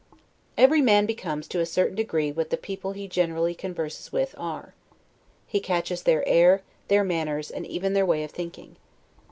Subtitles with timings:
[0.57, 4.73] Every man becomes, to a certain degree, what the people he generally converses with are.
[5.45, 8.77] He catches their air, their manners, and even their way of thinking.